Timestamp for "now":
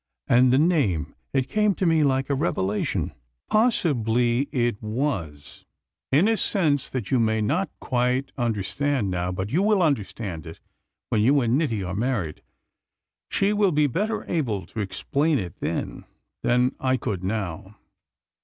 9.11-9.31, 17.23-17.77